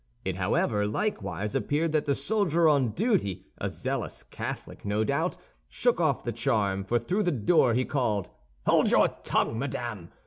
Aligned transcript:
It 0.25 0.35
however 0.37 0.87
likewise 0.87 1.53
appeared 1.53 1.91
that 1.91 2.05
the 2.07 2.15
soldier 2.15 2.67
on 2.67 2.89
duty—a 2.93 3.69
zealous 3.69 4.23
Catholic, 4.23 4.83
no 4.83 5.03
doubt—shook 5.03 6.01
off 6.01 6.23
the 6.23 6.31
charm, 6.31 6.83
for 6.83 6.97
through 6.97 7.21
the 7.21 7.29
door 7.31 7.75
he 7.75 7.85
called: 7.85 8.27
"Hold 8.65 8.89
your 8.89 9.09
tongue, 9.23 9.59
madame! 9.59 10.09